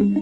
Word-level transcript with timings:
Welcome 0.00 0.16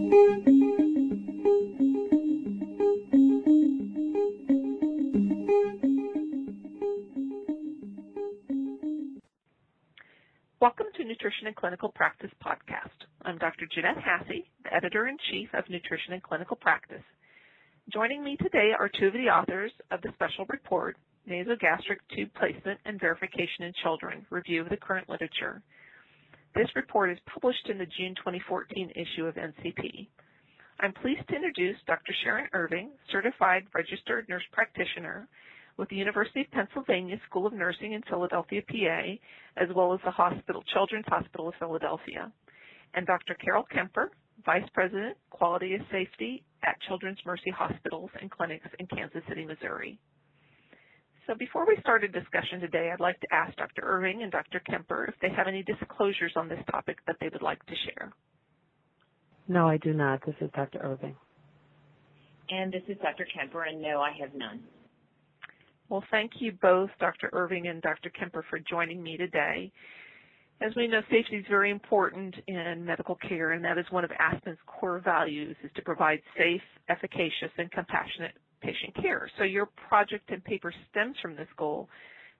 to 10.96 11.04
Nutrition 11.04 11.46
and 11.46 11.54
Clinical 11.54 11.91
Practice 11.95 12.33
Podcast. 12.45 12.91
I'm 13.22 13.38
Dr. 13.38 13.69
Jeanette 13.72 13.99
Hasse, 13.99 14.43
the 14.64 14.75
Editor-in-Chief 14.75 15.50
of 15.54 15.70
Nutrition 15.70 16.14
and 16.14 16.22
Clinical 16.24 16.56
Practice. 16.56 17.04
Joining 17.92 18.24
me 18.24 18.36
today 18.38 18.72
are 18.76 18.90
two 18.98 19.06
of 19.06 19.12
the 19.12 19.29
authors 19.29 19.70
of 19.92 20.02
the 20.02 20.10
special 20.14 20.45
report, 20.48 20.96
Nasogastric 21.30 21.98
Tube 22.16 22.30
Placement 22.36 22.80
and 22.84 22.98
Verification 22.98 23.62
in 23.62 23.72
Children, 23.84 24.26
Review 24.30 24.62
of 24.62 24.70
the 24.70 24.76
Current 24.76 25.08
Literature. 25.08 25.62
This 26.55 26.69
report 26.75 27.11
is 27.11 27.19
published 27.33 27.69
in 27.69 27.79
the 27.79 27.87
June 27.87 28.15
2014 28.17 28.91
issue 28.97 29.27
of 29.27 29.35
NCP. 29.35 30.09
I'm 30.80 30.93
pleased 30.93 31.27
to 31.29 31.35
introduce 31.35 31.77
Dr. 31.87 32.12
Sharon 32.25 32.48
Irving, 32.52 32.91
Certified 33.11 33.65
Registered 33.75 34.29
Nurse 34.29 34.45
Practitioner 34.53 35.29
with 35.77 35.89
the 35.89 35.97
University 35.97 36.41
of 36.41 36.51
Pennsylvania 36.51 37.20
School 37.29 37.47
of 37.47 37.53
Nursing 37.53 37.92
in 37.92 38.03
Philadelphia, 38.03 38.62
PA, 38.69 39.62
as 39.62 39.69
well 39.75 39.92
as 39.92 40.01
the 40.05 40.11
Hospital 40.11 40.62
Children's 40.73 41.06
Hospital 41.09 41.48
of 41.48 41.55
Philadelphia, 41.59 42.33
and 42.95 43.06
Dr. 43.06 43.34
Carol 43.34 43.65
Kemper, 43.70 44.11
Vice 44.45 44.69
President, 44.75 45.17
Quality 45.30 45.75
of 45.75 45.80
Safety 45.92 46.42
at 46.65 46.80
Children's 46.89 47.19
Mercy 47.25 47.51
Hospitals 47.51 48.11
and 48.20 48.30
Clinics 48.30 48.67
in 48.78 48.87
Kansas 48.87 49.23
City, 49.28 49.45
Missouri. 49.45 49.98
So 51.28 51.34
before 51.34 51.66
we 51.66 51.77
start 51.82 52.05
a 52.05 52.09
discussion 52.09 52.59
today, 52.59 52.91
I'd 52.91 53.00
like 53.00 53.20
to 53.20 53.27
ask 53.30 53.55
Dr. 53.56 53.82
Irving 53.82 54.23
and 54.23 54.32
Dr. 54.32 54.60
Kemper 54.60 55.05
if 55.05 55.14
they 55.20 55.28
have 55.28 55.46
any 55.46 55.62
disclosures 55.62 56.32
on 56.36 56.48
this 56.48 56.59
topic 56.70 56.96
that 57.06 57.16
they 57.20 57.28
would 57.28 57.42
like 57.42 57.64
to 57.66 57.74
share. 57.84 58.10
No, 59.46 59.69
I 59.69 59.77
do 59.77 59.92
not. 59.92 60.24
This 60.24 60.36
is 60.41 60.48
Dr. 60.56 60.78
Irving. 60.83 61.14
And 62.48 62.72
this 62.72 62.83
is 62.88 62.96
Dr. 63.02 63.27
Kemper, 63.27 63.64
and 63.64 63.83
no, 63.83 64.00
I 64.00 64.12
have 64.19 64.34
none. 64.34 64.61
Well, 65.91 66.03
thank 66.11 66.33
you 66.38 66.53
both, 66.62 66.88
Dr. 66.98 67.28
Irving 67.34 67.69
and 67.69 67.83
Dr. 67.83 68.08
Kemper, 68.08 68.42
for 68.48 68.58
joining 68.58 69.03
me 69.03 69.19
today. 69.19 69.70
As 70.62 70.72
we 70.77 70.86
know, 70.88 71.03
safety 71.10 71.36
is 71.36 71.44
very 71.50 71.70
important 71.70 72.36
in 72.47 72.86
medical 72.86 73.16
care, 73.16 73.53
and 73.53 73.62
that 73.66 73.77
is 73.77 73.84
one 73.91 74.05
of 74.05 74.10
ASPEN's 74.19 74.58
core 74.66 74.98
values, 74.98 75.56
is 75.62 75.70
to 75.77 75.83
provide 75.83 76.20
safe, 76.38 76.62
efficacious, 76.88 77.50
and 77.58 77.70
compassionate 77.70 78.33
patient 78.61 78.95
care. 79.01 79.31
So 79.39 79.45
your 79.45 79.67
project 79.89 80.31
and 80.31 80.42
paper 80.45 80.73
stems 80.91 81.17
from 81.20 81.37
this 81.37 81.48
goal 81.56 81.89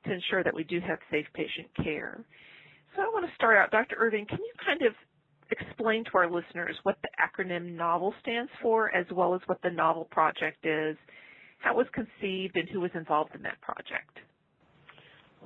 to 0.05 0.12
ensure 0.12 0.44
that 0.44 0.55
we 0.55 0.64
do 0.64 0.80
have 0.80 0.98
safe 1.10 1.27
patient 1.34 1.69
care. 1.83 2.25
So 2.97 3.02
I 3.02 3.06
want 3.06 3.27
to 3.27 3.34
start 3.34 3.56
out, 3.56 3.70
Dr. 3.70 3.97
Irving, 3.98 4.27
can 4.27 4.38
you 4.38 4.52
kind 4.64 4.83
of 4.83 4.92
explain 5.50 6.05
to 6.05 6.10
our 6.14 6.30
listeners 6.30 6.77
what 6.83 6.97
the 7.02 7.08
acronym 7.20 7.75
NOVEL 7.77 8.14
stands 8.20 8.50
for, 8.62 8.94
as 8.94 9.06
well 9.12 9.34
as 9.34 9.41
what 9.47 9.60
the 9.62 9.70
NOVEL 9.70 10.08
project 10.10 10.64
is, 10.64 10.97
how 11.58 11.72
it 11.72 11.77
was 11.77 11.86
conceived, 11.92 12.56
and 12.56 12.69
who 12.69 12.80
was 12.80 12.91
involved 12.94 13.34
in 13.34 13.42
that 13.42 13.60
project? 13.60 14.19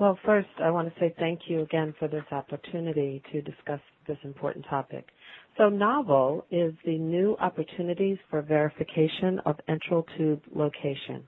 Well, 0.01 0.19
first, 0.25 0.49
I 0.63 0.71
want 0.71 0.93
to 0.93 1.01
say 1.01 1.15
thank 1.19 1.41
you 1.47 1.61
again 1.61 1.95
for 1.99 2.09
this 2.09 2.25
opportunity 2.31 3.23
to 3.33 3.43
discuss 3.43 3.81
this 4.07 4.19
important 4.25 4.65
topic. 4.69 5.09
So 5.59 5.69
NOVEL 5.69 6.47
is 6.51 6.73
the 6.85 6.97
new 6.97 7.37
opportunities 7.39 8.17
for 8.31 8.41
verification 8.41 9.39
of 9.45 9.57
enteral 9.69 10.05
tube 10.17 10.41
location. 10.55 11.25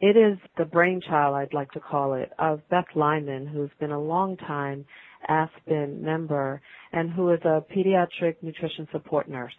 It 0.00 0.16
is 0.16 0.36
the 0.58 0.64
brainchild, 0.64 1.36
I'd 1.36 1.54
like 1.54 1.70
to 1.70 1.80
call 1.80 2.14
it, 2.14 2.32
of 2.38 2.60
Beth 2.70 2.84
Lyman, 2.94 3.46
who's 3.46 3.70
been 3.78 3.92
a 3.92 4.00
long 4.00 4.36
time 4.36 4.84
ASPEN 5.28 6.02
member 6.02 6.60
and 6.92 7.10
who 7.10 7.30
is 7.30 7.40
a 7.44 7.62
pediatric 7.74 8.36
nutrition 8.42 8.88
support 8.92 9.28
nurse. 9.28 9.54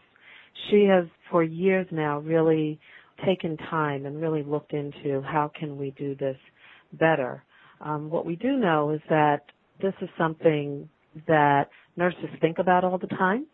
She 0.69 0.83
has 0.85 1.05
for 1.31 1.43
years 1.43 1.87
now 1.89 2.19
really 2.19 2.79
taken 3.25 3.57
time 3.57 4.05
and 4.05 4.21
really 4.21 4.43
looked 4.43 4.73
into 4.73 5.21
how 5.21 5.49
can 5.57 5.77
we 5.77 5.91
do 5.91 6.13
this 6.15 6.37
better. 6.93 7.43
Um, 7.81 8.09
what 8.09 8.25
we 8.25 8.35
do 8.35 8.57
know 8.57 8.91
is 8.91 9.01
that 9.09 9.43
this 9.81 9.93
is 10.01 10.09
something 10.17 10.87
that 11.27 11.69
nurses 11.95 12.29
think 12.41 12.59
about 12.59 12.83
all 12.83 12.97
the 12.97 13.07
time, 13.07 13.47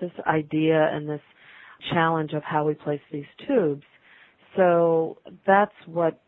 this 0.00 0.12
idea 0.26 0.88
and 0.92 1.08
this 1.08 1.20
challenge 1.92 2.32
of 2.32 2.42
how 2.42 2.66
we 2.66 2.74
place 2.74 3.00
these 3.12 3.24
tubes. 3.46 3.84
So 4.56 5.18
that's 5.46 5.74
what 5.86 6.20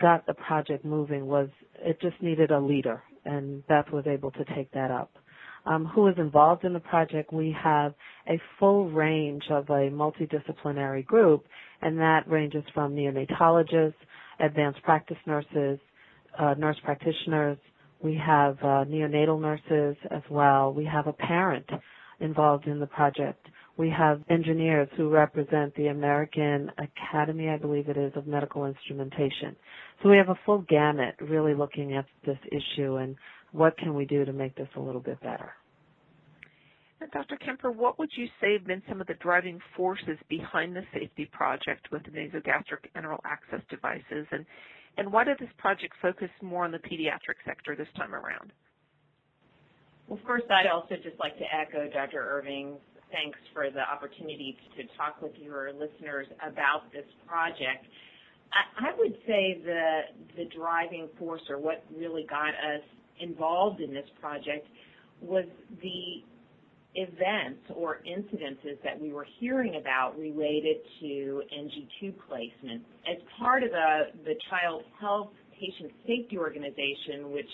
got 0.00 0.26
the 0.26 0.34
project 0.34 0.84
moving 0.84 1.26
was 1.26 1.48
it 1.78 2.00
just 2.00 2.20
needed 2.22 2.50
a 2.50 2.58
leader 2.60 3.02
and 3.24 3.66
Beth 3.66 3.90
was 3.92 4.06
able 4.06 4.30
to 4.32 4.44
take 4.56 4.70
that 4.72 4.90
up. 4.90 5.10
Um, 5.66 5.84
who 5.84 6.06
is 6.08 6.14
involved 6.16 6.64
in 6.64 6.72
the 6.72 6.80
project? 6.80 7.32
We 7.34 7.54
have 7.62 7.92
a 8.26 8.40
full 8.58 8.90
range 8.90 9.44
of 9.50 9.68
a 9.68 9.90
multidisciplinary 9.90 11.04
group 11.04 11.44
and 11.82 11.98
that 11.98 12.26
ranges 12.28 12.64
from 12.72 12.94
neonatologists, 12.94 13.94
advanced 14.40 14.82
practice 14.82 15.18
nurses, 15.26 15.78
uh, 16.38 16.54
nurse 16.56 16.78
practitioners. 16.82 17.58
We 18.02 18.18
have 18.24 18.56
uh, 18.60 18.84
neonatal 18.88 19.40
nurses 19.40 19.96
as 20.10 20.22
well. 20.30 20.72
We 20.72 20.86
have 20.86 21.06
a 21.06 21.12
parent 21.12 21.66
involved 22.20 22.66
in 22.66 22.80
the 22.80 22.86
project. 22.86 23.46
We 23.76 23.90
have 23.90 24.22
engineers 24.28 24.88
who 24.96 25.08
represent 25.08 25.74
the 25.74 25.86
American 25.86 26.70
Academy, 26.78 27.48
I 27.48 27.56
believe 27.56 27.88
it 27.88 27.96
is, 27.96 28.12
of 28.14 28.26
Medical 28.26 28.66
Instrumentation. 28.66 29.56
So 30.02 30.10
we 30.10 30.16
have 30.16 30.28
a 30.28 30.38
full 30.44 30.64
gamut 30.68 31.14
really 31.20 31.54
looking 31.54 31.94
at 31.94 32.04
this 32.26 32.38
issue 32.52 32.96
and 32.96 33.16
what 33.52 33.76
can 33.78 33.94
we 33.94 34.04
do 34.04 34.24
to 34.24 34.32
make 34.32 34.54
this 34.54 34.68
a 34.76 34.80
little 34.80 35.00
bit 35.00 35.20
better. 35.20 35.52
Dr. 37.12 37.36
Kemper, 37.36 37.70
what 37.70 37.98
would 37.98 38.10
you 38.14 38.26
say 38.40 38.52
have 38.52 38.66
been 38.66 38.82
some 38.88 39.00
of 39.00 39.06
the 39.06 39.14
driving 39.14 39.58
forces 39.74 40.18
behind 40.28 40.76
the 40.76 40.82
safety 40.92 41.28
project 41.32 41.90
with 41.90 42.02
the 42.04 42.10
nasogastric 42.10 42.84
enteral 42.94 43.20
access 43.24 43.60
devices? 43.70 44.26
And, 44.30 44.44
and 44.98 45.10
why 45.10 45.24
did 45.24 45.38
this 45.38 45.48
project 45.56 45.94
focus 46.02 46.28
more 46.42 46.64
on 46.64 46.72
the 46.72 46.78
pediatric 46.78 47.40
sector 47.46 47.74
this 47.74 47.88
time 47.96 48.14
around? 48.14 48.52
Well, 50.10 50.18
first, 50.26 50.46
I'd 50.50 50.66
also 50.66 50.96
just 50.96 51.14
like 51.20 51.38
to 51.38 51.44
echo 51.54 51.88
Dr. 51.88 52.18
Irving's 52.18 52.80
thanks 53.12 53.38
for 53.54 53.70
the 53.70 53.80
opportunity 53.80 54.56
to 54.76 54.82
talk 54.98 55.22
with 55.22 55.30
your 55.40 55.72
listeners 55.72 56.26
about 56.42 56.90
this 56.92 57.06
project. 57.28 57.86
I, 58.52 58.90
would 58.98 59.14
say 59.24 59.62
the 59.64 60.00
the 60.36 60.46
driving 60.56 61.08
force, 61.16 61.42
or 61.48 61.60
what 61.60 61.84
really 61.96 62.26
got 62.28 62.48
us 62.48 62.82
involved 63.20 63.80
in 63.80 63.94
this 63.94 64.08
project, 64.20 64.66
was 65.20 65.44
the 65.80 66.24
events 66.96 67.62
or 67.76 68.00
incidences 68.04 68.82
that 68.82 69.00
we 69.00 69.12
were 69.12 69.26
hearing 69.38 69.76
about 69.76 70.18
related 70.18 70.78
to 71.00 71.42
NG 71.56 71.86
tube 72.00 72.16
placement. 72.28 72.82
As 73.08 73.22
part 73.38 73.62
of 73.62 73.70
the, 73.70 74.10
the 74.24 74.34
Child 74.50 74.82
Health 75.00 75.30
Patient 75.54 75.92
Safety 76.04 76.36
Organization, 76.36 77.30
which 77.30 77.46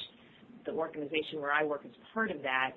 the 0.66 0.72
organization 0.72 1.40
where 1.40 1.52
I 1.52 1.64
work 1.64 1.82
is 1.84 1.92
part 2.12 2.30
of 2.30 2.42
that, 2.42 2.72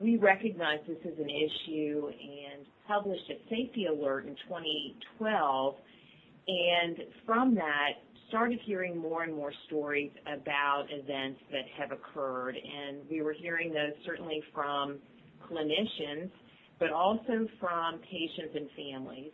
we 0.00 0.16
recognized 0.16 0.86
this 0.86 0.98
as 1.04 1.18
an 1.18 1.28
issue 1.28 2.08
and 2.08 2.66
published 2.86 3.30
a 3.30 3.38
safety 3.50 3.86
alert 3.86 4.26
in 4.26 4.34
2012. 4.48 5.74
And 6.48 6.96
from 7.26 7.54
that, 7.56 7.90
started 8.28 8.60
hearing 8.64 8.96
more 8.96 9.24
and 9.24 9.34
more 9.34 9.52
stories 9.66 10.10
about 10.26 10.86
events 10.88 11.40
that 11.50 11.64
have 11.76 11.90
occurred. 11.92 12.54
And 12.56 12.98
we 13.10 13.22
were 13.22 13.34
hearing 13.34 13.74
those 13.74 13.92
certainly 14.06 14.42
from 14.54 14.98
clinicians, 15.50 16.30
but 16.78 16.90
also 16.92 17.46
from 17.58 17.98
patients 18.10 18.54
and 18.54 18.68
families. 18.76 19.32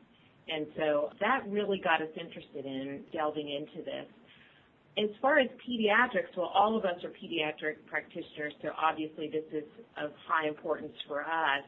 And 0.49 0.67
so 0.77 1.11
that 1.21 1.41
really 1.49 1.81
got 1.83 2.01
us 2.01 2.09
interested 2.19 2.65
in 2.65 3.03
delving 3.13 3.49
into 3.49 3.85
this. 3.85 4.07
As 4.99 5.11
far 5.21 5.39
as 5.39 5.49
pediatrics, 5.69 6.35
well, 6.37 6.51
all 6.55 6.77
of 6.77 6.85
us 6.87 7.05
are 7.05 7.11
pediatric 7.11 7.85
practitioners, 7.87 8.55
so 8.63 8.71
obviously 8.81 9.29
this 9.29 9.45
is 9.53 9.69
of 10.03 10.11
high 10.27 10.49
importance 10.49 10.95
for 11.07 11.21
us. 11.21 11.65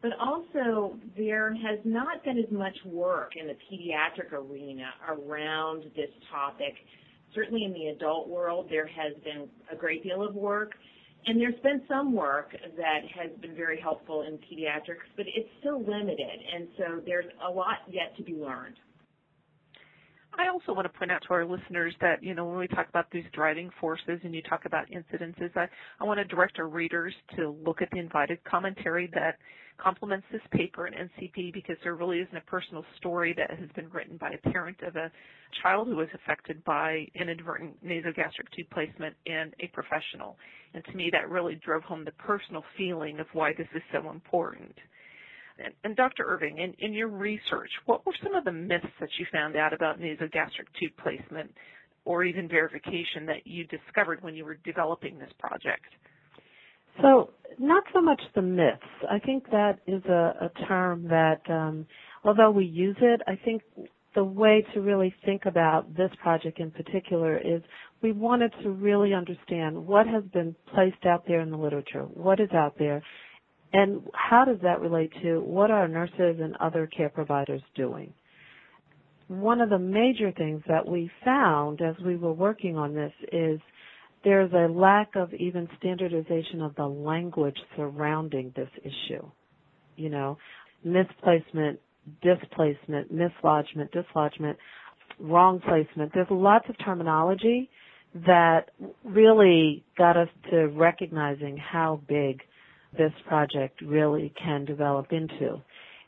But 0.00 0.12
also, 0.18 0.98
there 1.16 1.54
has 1.54 1.78
not 1.84 2.24
been 2.24 2.38
as 2.38 2.50
much 2.50 2.76
work 2.86 3.32
in 3.36 3.46
the 3.46 3.56
pediatric 3.70 4.32
arena 4.32 4.90
around 5.06 5.84
this 5.94 6.10
topic. 6.30 6.74
Certainly 7.34 7.64
in 7.64 7.72
the 7.72 7.88
adult 7.88 8.28
world, 8.28 8.66
there 8.70 8.86
has 8.86 9.12
been 9.22 9.48
a 9.70 9.76
great 9.76 10.02
deal 10.02 10.22
of 10.22 10.34
work, 10.34 10.72
and 11.26 11.40
there's 11.40 11.60
been 11.62 11.82
some 11.86 12.14
work 12.14 12.50
that 12.76 13.00
has 13.14 13.30
been 13.40 13.54
very 13.54 13.80
helpful 13.80 14.22
in 14.22 14.38
pediatrics, 14.38 15.06
but 15.16 15.26
it's 15.28 15.48
still 15.60 15.80
limited, 15.80 16.40
and 16.54 16.68
so 16.76 17.00
there's 17.06 17.26
a 17.46 17.50
lot 17.50 17.78
yet 17.88 18.16
to 18.16 18.24
be 18.24 18.34
learned. 18.34 18.76
I 20.38 20.48
also 20.48 20.72
want 20.72 20.90
to 20.90 20.98
point 20.98 21.10
out 21.10 21.22
to 21.28 21.34
our 21.34 21.44
listeners 21.44 21.94
that, 22.00 22.22
you 22.22 22.34
know, 22.34 22.46
when 22.46 22.58
we 22.58 22.68
talk 22.68 22.88
about 22.88 23.10
these 23.10 23.24
driving 23.32 23.70
forces 23.80 24.20
and 24.24 24.34
you 24.34 24.42
talk 24.42 24.64
about 24.64 24.86
incidences, 24.90 25.54
I, 25.56 25.68
I 26.00 26.04
want 26.04 26.18
to 26.18 26.24
direct 26.24 26.58
our 26.58 26.68
readers 26.68 27.14
to 27.36 27.54
look 27.64 27.82
at 27.82 27.90
the 27.90 27.98
invited 27.98 28.42
commentary 28.44 29.10
that 29.14 29.38
complements 29.78 30.26
this 30.30 30.42
paper 30.52 30.86
in 30.86 30.94
NCP 30.94 31.52
because 31.52 31.76
there 31.82 31.96
really 31.96 32.18
isn't 32.20 32.36
a 32.36 32.42
personal 32.42 32.84
story 32.98 33.34
that 33.36 33.50
has 33.50 33.68
been 33.74 33.90
written 33.90 34.16
by 34.16 34.30
a 34.30 34.50
parent 34.50 34.80
of 34.82 34.96
a 34.96 35.10
child 35.62 35.88
who 35.88 35.96
was 35.96 36.08
affected 36.14 36.62
by 36.64 37.06
inadvertent 37.14 37.84
nasogastric 37.84 38.50
tube 38.54 38.68
placement 38.72 39.14
and 39.26 39.54
a 39.60 39.66
professional. 39.68 40.36
And 40.74 40.84
to 40.84 40.92
me, 40.96 41.10
that 41.12 41.28
really 41.28 41.56
drove 41.64 41.82
home 41.82 42.04
the 42.04 42.12
personal 42.12 42.64
feeling 42.76 43.20
of 43.20 43.26
why 43.32 43.52
this 43.56 43.68
is 43.74 43.82
so 43.92 44.10
important. 44.10 44.74
And, 45.64 45.74
and 45.84 45.96
Dr. 45.96 46.24
Irving, 46.26 46.58
in, 46.58 46.74
in 46.78 46.92
your 46.92 47.08
research, 47.08 47.70
what 47.86 48.04
were 48.06 48.14
some 48.22 48.34
of 48.34 48.44
the 48.44 48.52
myths 48.52 48.86
that 49.00 49.08
you 49.18 49.26
found 49.32 49.56
out 49.56 49.72
about 49.72 50.00
nasogastric 50.00 50.66
tube 50.78 50.92
placement 51.02 51.50
or 52.04 52.24
even 52.24 52.48
verification 52.48 53.26
that 53.26 53.46
you 53.46 53.64
discovered 53.66 54.22
when 54.22 54.34
you 54.34 54.44
were 54.44 54.58
developing 54.64 55.18
this 55.18 55.30
project? 55.38 55.86
So, 57.00 57.30
not 57.58 57.84
so 57.94 58.02
much 58.02 58.20
the 58.34 58.42
myths. 58.42 58.82
I 59.10 59.18
think 59.18 59.44
that 59.50 59.78
is 59.86 60.04
a, 60.04 60.34
a 60.42 60.66
term 60.66 61.04
that, 61.08 61.40
um, 61.48 61.86
although 62.24 62.50
we 62.50 62.66
use 62.66 62.96
it, 63.00 63.20
I 63.26 63.38
think 63.44 63.62
the 64.14 64.24
way 64.24 64.64
to 64.74 64.80
really 64.80 65.14
think 65.24 65.46
about 65.46 65.94
this 65.96 66.10
project 66.22 66.60
in 66.60 66.70
particular 66.70 67.38
is 67.38 67.62
we 68.02 68.12
wanted 68.12 68.52
to 68.62 68.70
really 68.70 69.14
understand 69.14 69.74
what 69.86 70.06
has 70.06 70.22
been 70.32 70.54
placed 70.74 71.06
out 71.06 71.24
there 71.26 71.40
in 71.40 71.50
the 71.50 71.56
literature, 71.56 72.02
what 72.02 72.40
is 72.40 72.50
out 72.52 72.74
there, 72.78 73.02
how 74.14 74.44
does 74.44 74.58
that 74.62 74.80
relate 74.80 75.12
to 75.22 75.40
what 75.40 75.70
are 75.70 75.88
nurses 75.88 76.38
and 76.40 76.56
other 76.56 76.86
care 76.86 77.08
providers 77.08 77.62
doing. 77.74 78.12
One 79.28 79.60
of 79.60 79.70
the 79.70 79.78
major 79.78 80.30
things 80.32 80.62
that 80.68 80.86
we 80.86 81.10
found 81.24 81.80
as 81.80 81.94
we 82.04 82.16
were 82.16 82.32
working 82.32 82.76
on 82.76 82.94
this 82.94 83.12
is 83.32 83.60
there's 84.24 84.52
a 84.52 84.70
lack 84.70 85.16
of 85.16 85.32
even 85.34 85.68
standardization 85.78 86.60
of 86.60 86.74
the 86.76 86.86
language 86.86 87.56
surrounding 87.76 88.52
this 88.54 88.68
issue. 88.84 89.26
You 89.96 90.10
know, 90.10 90.38
misplacement, 90.84 91.80
displacement, 92.22 93.12
mislodgement, 93.12 93.90
dislodgement, 93.92 94.58
wrong 95.18 95.60
placement. 95.60 96.12
There's 96.14 96.26
lots 96.30 96.68
of 96.68 96.76
terminology 96.84 97.70
that 98.26 98.70
really 99.04 99.84
got 99.96 100.16
us 100.16 100.28
to 100.50 100.66
recognizing 100.68 101.56
how 101.56 102.00
big 102.06 102.42
this 102.96 103.12
project 103.26 103.80
really 103.82 104.32
can 104.42 104.64
develop 104.64 105.06
into. 105.12 105.60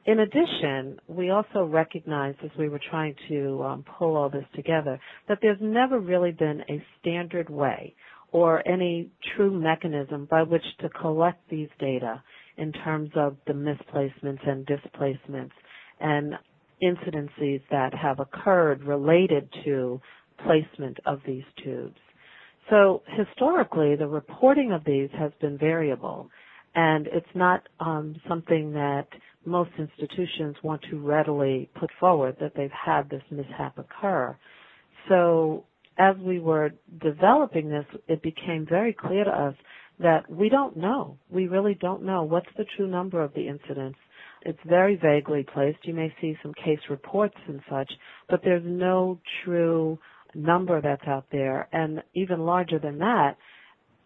In 0.07 0.21
addition, 0.21 0.99
we 1.09 1.31
also 1.31 1.65
recognized 1.65 2.39
as 2.45 2.51
we 2.59 2.69
were 2.69 2.81
trying 2.91 3.15
to 3.29 3.63
um, 3.63 3.85
pull 3.99 4.17
all 4.17 4.29
this 4.29 4.45
together 4.55 5.01
that 5.29 5.39
there's 5.41 5.59
never 5.61 5.99
really 5.99 6.33
been 6.33 6.61
a 6.69 6.85
standard 7.01 7.49
way 7.49 7.95
or 8.31 8.67
any 8.69 9.09
true 9.35 9.51
mechanism 9.51 10.27
by 10.31 10.43
which 10.43 10.65
to 10.81 10.89
collect 10.91 11.49
these 11.49 11.69
data 11.79 12.23
in 12.59 12.73
terms 12.73 13.11
of 13.17 13.37
the 13.47 13.55
misplacements 13.55 14.43
and 14.47 14.67
displacements 14.67 15.55
and 16.01 16.35
incidences 16.83 17.63
that 17.71 17.95
have 17.95 18.21
occurred 18.21 18.83
related 18.83 19.49
to 19.65 20.01
placement 20.45 20.99
of 21.07 21.21
these 21.27 21.45
tubes. 21.63 21.97
So 22.71 23.03
historically, 23.17 23.97
the 23.97 24.09
reporting 24.09 24.73
of 24.73 24.85
these 24.85 25.11
has 25.19 25.33
been 25.41 25.59
variable, 25.59 26.31
and 26.75 27.07
it's 27.09 27.27
not 27.35 27.63
um, 27.81 28.17
something 28.29 28.73
that 28.73 29.07
most 29.45 29.71
institutions 29.79 30.57
want 30.63 30.83
to 30.91 30.99
readily 30.99 31.71
put 31.79 31.91
forward 32.01 32.37
that 32.41 32.53
they've 32.57 32.71
had 32.71 33.09
this 33.11 33.23
mishap 33.31 33.79
occur. 33.79 34.37
So 35.09 35.65
as 35.99 36.17
we 36.19 36.41
were 36.41 36.73
developing 37.01 37.69
this, 37.69 37.87
it 38.09 38.23
became 38.23 38.67
very 38.69 38.93
clear 38.93 39.25
to 39.25 39.31
us 39.31 39.55
that 40.01 40.29
we 40.29 40.49
don't 40.49 40.77
know. 40.77 41.19
We 41.31 41.47
really 41.47 41.75
don't 41.75 42.03
know 42.03 42.25
what's 42.25 42.49
the 42.57 42.65
true 42.77 42.89
number 42.89 43.23
of 43.23 43.33
the 43.35 43.47
incidents. 43.47 43.99
It's 44.43 44.59
very 44.67 44.97
vaguely 44.97 45.47
placed. 45.55 45.79
You 45.85 45.95
may 45.95 46.13
see 46.21 46.37
some 46.43 46.53
case 46.55 46.81
reports 46.91 47.37
and 47.47 47.61
such, 47.71 47.91
but 48.29 48.41
there's 48.43 48.65
no 48.65 49.19
true 49.45 49.99
number 50.35 50.81
that's 50.81 51.07
out 51.07 51.27
there. 51.31 51.69
And 51.73 52.03
even 52.15 52.41
larger 52.41 52.79
than 52.79 52.99
that, 52.99 53.37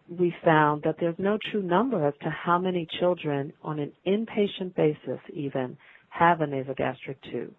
we 0.09 0.33
found 0.43 0.83
that 0.83 0.95
there's 0.99 1.19
no 1.19 1.37
true 1.51 1.61
number 1.61 2.07
as 2.07 2.13
to 2.23 2.29
how 2.29 2.57
many 2.57 2.87
children 2.99 3.53
on 3.61 3.79
an 3.79 3.91
inpatient 4.07 4.75
basis 4.75 5.19
even 5.33 5.77
have 6.09 6.41
a 6.41 6.45
nasogastric 6.45 7.17
tube. 7.31 7.55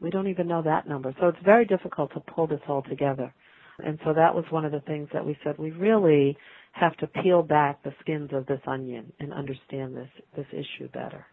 We 0.00 0.10
don't 0.10 0.28
even 0.28 0.46
know 0.48 0.62
that 0.62 0.88
number. 0.88 1.14
So 1.20 1.28
it's 1.28 1.38
very 1.44 1.64
difficult 1.64 2.12
to 2.14 2.20
pull 2.20 2.46
this 2.46 2.60
all 2.68 2.82
together. 2.82 3.32
And 3.78 3.98
so 4.04 4.12
that 4.12 4.34
was 4.34 4.44
one 4.50 4.64
of 4.64 4.72
the 4.72 4.80
things 4.80 5.08
that 5.12 5.24
we 5.24 5.36
said 5.42 5.58
we 5.58 5.70
really 5.70 6.36
have 6.72 6.96
to 6.98 7.06
peel 7.06 7.42
back 7.42 7.82
the 7.82 7.92
skins 8.00 8.30
of 8.32 8.46
this 8.46 8.60
onion 8.66 9.12
and 9.20 9.32
understand 9.32 9.96
this 9.96 10.08
this 10.36 10.46
issue 10.52 10.88
better. 10.88 11.26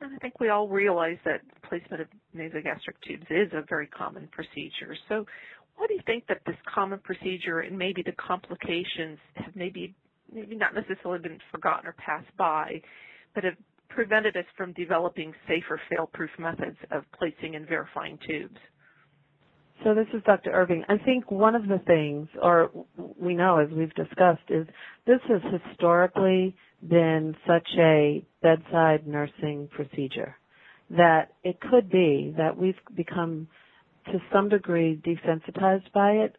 And 0.00 0.14
I 0.14 0.18
think 0.18 0.38
we 0.38 0.48
all 0.48 0.68
realize 0.68 1.18
that 1.24 1.40
placement 1.68 2.02
of 2.02 2.08
nasogastric 2.36 2.94
tubes 3.06 3.26
is 3.30 3.48
a 3.52 3.62
very 3.68 3.86
common 3.88 4.28
procedure. 4.30 4.96
So 5.08 5.26
what 5.78 5.88
do 5.88 5.94
you 5.94 6.00
think 6.06 6.26
that 6.28 6.40
this 6.44 6.56
common 6.72 6.98
procedure 6.98 7.60
and 7.60 7.78
maybe 7.78 8.02
the 8.02 8.12
complications 8.12 9.18
have 9.34 9.54
maybe 9.54 9.94
maybe 10.32 10.56
not 10.56 10.74
necessarily 10.74 11.20
been 11.20 11.38
forgotten 11.50 11.88
or 11.88 11.94
passed 11.94 12.36
by, 12.36 12.82
but 13.34 13.44
have 13.44 13.54
prevented 13.88 14.36
us 14.36 14.44
from 14.56 14.72
developing 14.74 15.32
safer 15.46 15.80
fail-proof 15.88 16.30
methods 16.38 16.76
of 16.90 17.02
placing 17.18 17.56
and 17.56 17.66
verifying 17.66 18.18
tubes? 18.28 18.58
So 19.84 19.94
this 19.94 20.06
is 20.12 20.22
Dr. 20.26 20.50
Irving. 20.50 20.84
I 20.88 20.98
think 20.98 21.30
one 21.30 21.54
of 21.54 21.68
the 21.68 21.78
things, 21.86 22.28
or 22.42 22.70
we 23.18 23.34
know 23.34 23.58
as 23.58 23.70
we've 23.70 23.94
discussed, 23.94 24.42
is 24.50 24.66
this 25.06 25.20
has 25.28 25.40
historically 25.66 26.54
been 26.86 27.34
such 27.46 27.68
a 27.78 28.24
bedside 28.42 29.06
nursing 29.06 29.68
procedure 29.72 30.36
that 30.90 31.32
it 31.44 31.60
could 31.60 31.90
be 31.90 32.34
that 32.36 32.56
we've 32.56 32.74
become 32.96 33.46
to 34.12 34.20
some 34.32 34.48
degree 34.48 35.00
desensitized 35.04 35.90
by 35.92 36.12
it, 36.12 36.36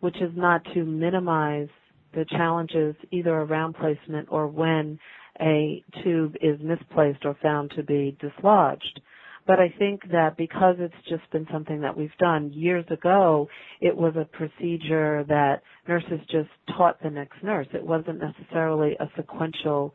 which 0.00 0.16
is 0.16 0.32
not 0.36 0.62
to 0.74 0.84
minimize 0.84 1.68
the 2.14 2.24
challenges 2.30 2.94
either 3.10 3.34
around 3.34 3.74
placement 3.74 4.28
or 4.30 4.46
when 4.46 4.98
a 5.40 5.84
tube 6.02 6.34
is 6.40 6.58
misplaced 6.60 7.24
or 7.24 7.36
found 7.42 7.70
to 7.72 7.82
be 7.82 8.16
dislodged. 8.20 9.00
But 9.46 9.60
I 9.60 9.72
think 9.78 10.02
that 10.10 10.36
because 10.36 10.76
it's 10.78 10.94
just 11.08 11.30
been 11.30 11.46
something 11.52 11.80
that 11.82 11.96
we've 11.96 12.16
done 12.18 12.52
years 12.52 12.84
ago, 12.90 13.48
it 13.80 13.96
was 13.96 14.14
a 14.16 14.24
procedure 14.24 15.24
that 15.28 15.62
nurses 15.86 16.18
just 16.30 16.48
taught 16.76 17.00
the 17.00 17.10
next 17.10 17.42
nurse. 17.44 17.68
It 17.72 17.86
wasn't 17.86 18.18
necessarily 18.20 18.96
a 18.98 19.08
sequential 19.16 19.94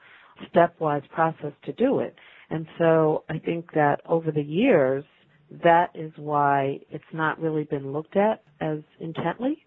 stepwise 0.54 1.08
process 1.10 1.52
to 1.66 1.74
do 1.74 2.00
it. 2.00 2.16
And 2.50 2.66
so 2.78 3.24
I 3.30 3.40
think 3.40 3.74
that 3.74 4.02
over 4.06 4.32
the 4.32 4.42
years, 4.42 5.04
that 5.64 5.92
is 5.96 6.12
why 6.16 6.80
it's 6.90 7.04
not 7.14 7.40
really 7.40 7.64
been 7.66 7.92
looked 7.92 8.16
at 8.16 8.44
as 8.62 8.80
intently. 9.00 9.66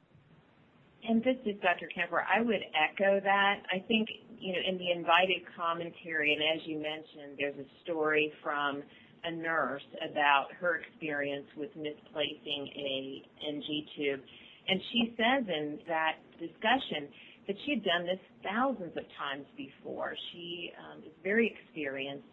And 1.06 1.22
this 1.22 1.36
is 1.44 1.60
Dr. 1.60 1.88
Kemper. 1.94 2.24
I 2.24 2.40
would 2.40 2.62
echo 2.72 3.20
that. 3.20 3.56
I 3.70 3.78
think, 3.86 4.08
you 4.38 4.54
know, 4.54 4.58
in 4.66 4.78
the 4.78 4.90
invited 4.90 5.44
commentary, 5.54 6.32
and 6.32 6.40
as 6.56 6.66
you 6.66 6.76
mentioned, 6.76 7.36
there's 7.38 7.58
a 7.58 7.68
story 7.84 8.32
from 8.42 8.82
a 9.24 9.30
nurse 9.30 9.84
about 10.10 10.48
her 10.60 10.80
experience 10.80 11.46
with 11.56 11.70
misplacing 11.76 12.68
a 12.76 13.22
NG 13.48 13.84
tube. 13.96 14.20
And 14.68 14.80
she 14.92 15.14
says 15.16 15.44
in 15.48 15.78
that 15.88 16.16
discussion 16.40 17.08
that 17.46 17.56
she 17.64 17.72
had 17.72 17.84
done 17.84 18.06
this 18.06 18.20
thousands 18.42 18.96
of 18.96 19.04
times 19.20 19.44
before. 19.56 20.14
She 20.32 20.72
um, 20.80 21.00
is 21.00 21.12
very 21.22 21.52
experienced. 21.52 22.24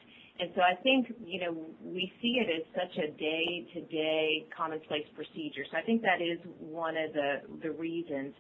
And 0.42 0.50
so 0.56 0.62
I 0.62 0.74
think, 0.82 1.14
you 1.24 1.40
know, 1.40 1.56
we 1.84 2.12
see 2.20 2.42
it 2.42 2.50
as 2.50 2.66
such 2.74 2.98
a 2.98 3.12
day-to-day 3.12 4.48
commonplace 4.58 5.06
procedure. 5.16 5.62
So 5.70 5.78
I 5.78 5.84
think 5.84 6.02
that 6.02 6.20
is 6.20 6.40
one 6.60 6.96
of 6.98 7.14
the, 7.14 7.70
reasons. 7.70 8.34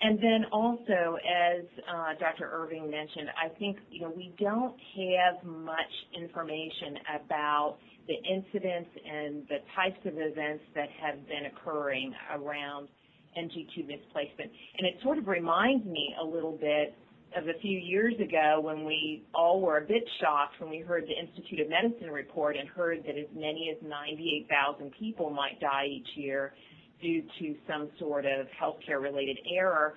And 0.00 0.18
then 0.18 0.46
also, 0.50 1.18
as 1.20 1.64
uh, 1.86 2.14
Dr. 2.18 2.48
Irving 2.50 2.90
mentioned, 2.90 3.28
I 3.36 3.48
think 3.58 3.76
you 3.90 4.00
know 4.00 4.12
we 4.14 4.34
don't 4.38 4.74
have 4.96 5.44
much 5.44 5.92
information 6.18 6.98
about 7.14 7.76
the 8.08 8.14
incidents 8.14 8.90
and 9.06 9.46
the 9.48 9.58
types 9.76 10.00
of 10.04 10.14
events 10.16 10.64
that 10.74 10.88
have 11.00 11.26
been 11.28 11.46
occurring 11.46 12.12
around 12.34 12.88
NG 13.36 13.66
tube 13.74 13.86
misplacement. 13.86 14.50
And 14.78 14.86
it 14.86 14.94
sort 15.02 15.18
of 15.18 15.28
reminds 15.28 15.86
me 15.86 16.14
a 16.20 16.24
little 16.24 16.56
bit 16.56 16.96
of 17.36 17.48
a 17.48 17.58
few 17.60 17.78
years 17.78 18.14
ago 18.20 18.60
when 18.60 18.84
we 18.84 19.24
all 19.34 19.60
were 19.60 19.78
a 19.78 19.84
bit 19.84 20.04
shocked 20.20 20.60
when 20.60 20.70
we 20.70 20.78
heard 20.78 21.04
the 21.04 21.18
Institute 21.18 21.60
of 21.60 21.68
Medicine 21.68 22.10
report 22.10 22.56
and 22.56 22.68
heard 22.68 23.02
that 23.06 23.18
as 23.18 23.26
many 23.34 23.74
as 23.74 23.82
98,000 23.86 24.92
people 24.98 25.30
might 25.30 25.60
die 25.60 25.86
each 25.86 26.08
year 26.16 26.54
due 27.02 27.22
to 27.40 27.54
some 27.68 27.88
sort 27.98 28.24
of 28.24 28.46
healthcare 28.60 29.02
related 29.02 29.38
error. 29.52 29.94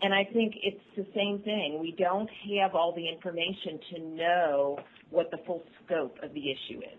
And 0.00 0.12
I 0.14 0.24
think 0.32 0.54
it's 0.62 0.80
the 0.96 1.06
same 1.14 1.40
thing. 1.40 1.78
We 1.80 1.94
don't 1.98 2.28
have 2.58 2.74
all 2.74 2.94
the 2.94 3.06
information 3.06 3.78
to 3.94 4.02
know 4.02 4.78
what 5.10 5.30
the 5.30 5.38
full 5.46 5.62
scope 5.84 6.16
of 6.22 6.32
the 6.32 6.50
issue 6.50 6.78
is. 6.78 6.98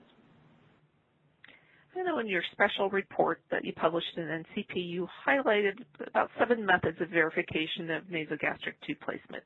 I 1.96 2.02
know 2.02 2.20
in 2.20 2.28
your 2.28 2.42
special 2.52 2.90
report 2.90 3.42
that 3.52 3.64
you 3.64 3.74
published 3.74 4.18
in 4.18 4.24
NCP, 4.24 4.76
you 4.76 5.08
highlighted 5.28 5.84
about 6.08 6.30
seven 6.40 6.66
methods 6.66 7.00
of 7.00 7.10
verification 7.10 7.92
of 7.92 8.04
nasogastric 8.06 8.74
tube 8.86 8.98
placement. 9.04 9.44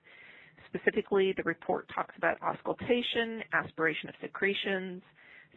Specifically, 0.67 1.33
the 1.35 1.43
report 1.43 1.89
talks 1.93 2.15
about 2.17 2.41
auscultation, 2.41 3.41
aspiration 3.53 4.09
of 4.09 4.15
secretions, 4.21 5.01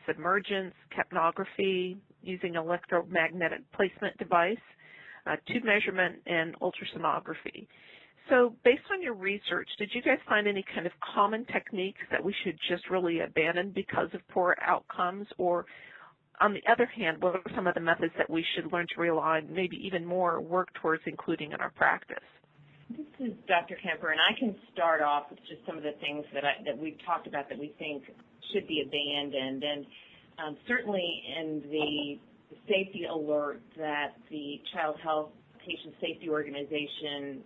submergence, 0.07 0.75
capnography, 0.97 1.97
using 2.23 2.57
electromagnetic 2.57 3.61
placement 3.73 4.17
device, 4.19 4.57
uh, 5.27 5.37
tube 5.47 5.65
measurement, 5.65 6.17
and 6.27 6.59
ultrasonography. 6.61 7.67
So, 8.29 8.55
based 8.65 8.83
on 8.93 9.03
your 9.03 9.15
research, 9.15 9.69
did 9.79 9.91
you 9.93 10.03
guys 10.03 10.19
find 10.29 10.47
any 10.47 10.65
kind 10.75 10.87
of 10.87 10.93
common 11.15 11.45
techniques 11.47 12.01
that 12.11 12.23
we 12.23 12.35
should 12.45 12.59
just 12.69 12.89
really 12.91 13.21
abandon 13.21 13.73
because 13.75 14.09
of 14.13 14.21
poor 14.29 14.57
outcomes? 14.61 15.27
Or, 15.39 15.67
on 16.41 16.55
the 16.55 16.63
other 16.71 16.87
hand, 16.87 17.23
what 17.23 17.35
are 17.35 17.43
some 17.55 17.67
of 17.67 17.75
the 17.75 17.81
methods 17.81 18.13
that 18.17 18.29
we 18.29 18.45
should 18.55 18.73
learn 18.73 18.87
to 18.95 19.01
rely 19.01 19.39
on, 19.39 19.53
maybe 19.53 19.77
even 19.77 20.05
more 20.05 20.41
work 20.41 20.69
towards 20.81 21.03
including 21.07 21.53
in 21.53 21.61
our 21.61 21.71
practice? 21.71 22.17
This 22.89 23.07
is 23.21 23.33
Dr. 23.47 23.77
Kemper, 23.83 24.11
and 24.11 24.21
I 24.21 24.39
can 24.39 24.57
start 24.73 25.01
off 25.01 25.31
with 25.31 25.39
just 25.41 25.65
some 25.67 25.77
of 25.77 25.85
the 25.85 25.93
things 26.01 26.25
that, 26.35 26.45
I, 26.45 26.63
that 26.65 26.77
we've 26.77 26.99
talked 27.07 27.27
about 27.27 27.49
that 27.49 27.59
we 27.59 27.73
think 27.79 28.03
should 28.53 28.67
be 28.67 28.83
abandoned. 28.85 29.63
And 29.63 29.87
um, 30.45 30.57
certainly 30.67 31.23
in 31.39 31.63
the 31.71 32.19
safety 32.67 33.05
alert 33.05 33.61
that 33.77 34.15
the 34.31 34.61
Child 34.73 34.97
Health 35.03 35.31
Patient 35.65 35.95
Safety 36.01 36.29
Organization 36.29 37.43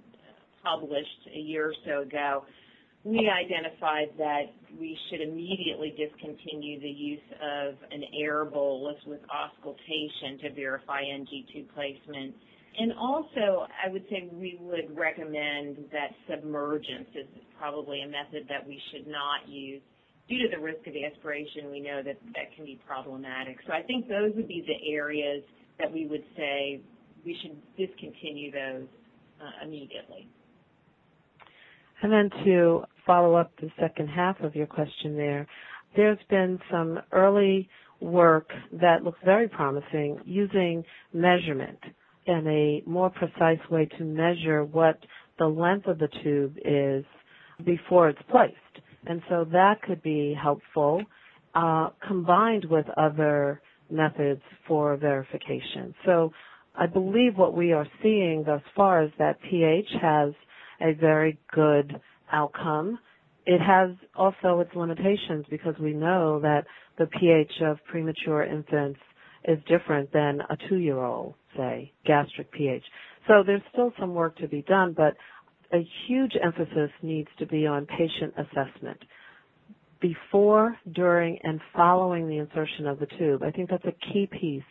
published 0.62 1.28
a 1.34 1.38
year 1.38 1.68
or 1.68 1.74
so 1.84 2.02
ago, 2.02 2.44
we 3.04 3.28
identified 3.28 4.16
that 4.16 4.44
we 4.78 4.98
should 5.08 5.20
immediately 5.20 5.94
discontinue 5.96 6.80
the 6.80 6.88
use 6.88 7.28
of 7.42 7.74
an 7.90 8.04
air 8.20 8.44
bolus 8.44 8.96
with 9.06 9.20
auscultation 9.30 10.38
to 10.42 10.52
verify 10.54 11.00
NG 11.02 11.46
tube 11.52 11.68
placement. 11.74 12.34
And 12.78 12.92
also, 12.98 13.66
I 13.70 13.88
would 13.90 14.04
say 14.10 14.28
we 14.32 14.58
would 14.60 14.96
recommend 14.96 15.78
that 15.92 16.10
submergence 16.28 17.08
is 17.14 17.26
probably 17.58 18.02
a 18.02 18.08
method 18.08 18.46
that 18.48 18.66
we 18.66 18.80
should 18.90 19.06
not 19.06 19.48
use. 19.48 19.80
Due 20.28 20.38
to 20.38 20.56
the 20.56 20.60
risk 20.60 20.86
of 20.86 20.94
aspiration, 20.96 21.70
we 21.70 21.80
know 21.80 22.02
that 22.02 22.16
that 22.34 22.54
can 22.56 22.64
be 22.64 22.80
problematic. 22.86 23.58
So 23.66 23.72
I 23.72 23.82
think 23.82 24.08
those 24.08 24.32
would 24.34 24.48
be 24.48 24.64
the 24.66 24.92
areas 24.92 25.44
that 25.78 25.92
we 25.92 26.06
would 26.06 26.24
say 26.36 26.80
we 27.24 27.36
should 27.42 27.56
discontinue 27.76 28.50
those 28.50 28.88
uh, 29.40 29.64
immediately. 29.64 30.28
And 32.02 32.12
then 32.12 32.30
to 32.44 32.84
follow 33.06 33.34
up 33.34 33.52
the 33.60 33.70
second 33.80 34.08
half 34.08 34.40
of 34.40 34.54
your 34.54 34.66
question 34.66 35.16
there, 35.16 35.46
there's 35.96 36.18
been 36.28 36.58
some 36.70 36.98
early 37.12 37.68
work 38.00 38.50
that 38.72 39.02
looks 39.04 39.18
very 39.24 39.48
promising 39.48 40.18
using 40.24 40.84
measurement 41.12 41.78
and 42.26 42.46
a 42.48 42.82
more 42.86 43.10
precise 43.10 43.58
way 43.70 43.86
to 43.98 44.04
measure 44.04 44.64
what 44.64 44.98
the 45.38 45.46
length 45.46 45.86
of 45.86 45.98
the 45.98 46.08
tube 46.22 46.56
is 46.64 47.04
before 47.64 48.08
it's 48.08 48.18
placed. 48.30 48.54
And 49.06 49.22
so 49.28 49.44
that 49.52 49.82
could 49.82 50.02
be 50.02 50.36
helpful 50.40 51.02
uh, 51.54 51.90
combined 52.06 52.64
with 52.64 52.86
other 52.96 53.60
methods 53.90 54.40
for 54.66 54.96
verification. 54.96 55.94
So 56.04 56.32
I 56.74 56.86
believe 56.86 57.36
what 57.36 57.54
we 57.54 57.72
are 57.72 57.86
seeing 58.02 58.44
thus 58.44 58.62
far 58.74 59.04
is 59.04 59.10
that 59.18 59.38
pH 59.48 59.88
has 60.00 60.32
a 60.80 60.92
very 60.94 61.38
good 61.52 62.00
outcome. 62.32 62.98
It 63.46 63.60
has 63.60 63.90
also 64.16 64.60
its 64.60 64.74
limitations 64.74 65.44
because 65.50 65.74
we 65.78 65.92
know 65.92 66.40
that 66.40 66.64
the 66.98 67.06
pH 67.06 67.52
of 67.62 67.78
premature 67.84 68.44
infants 68.44 69.00
is 69.46 69.58
different 69.68 70.12
than 70.12 70.40
a 70.48 70.56
two-year-old, 70.68 71.34
say, 71.56 71.92
gastric 72.06 72.50
pH. 72.52 72.84
So 73.28 73.42
there's 73.44 73.62
still 73.72 73.92
some 73.98 74.14
work 74.14 74.36
to 74.38 74.48
be 74.48 74.62
done, 74.62 74.94
but 74.96 75.14
a 75.72 75.86
huge 76.06 76.32
emphasis 76.42 76.90
needs 77.02 77.28
to 77.38 77.46
be 77.46 77.66
on 77.66 77.86
patient 77.86 78.34
assessment 78.38 78.98
before, 80.00 80.76
during, 80.92 81.38
and 81.42 81.60
following 81.74 82.28
the 82.28 82.38
insertion 82.38 82.86
of 82.86 82.98
the 82.98 83.06
tube. 83.18 83.42
I 83.42 83.50
think 83.50 83.70
that's 83.70 83.84
a 83.86 84.12
key 84.12 84.28
piece 84.30 84.62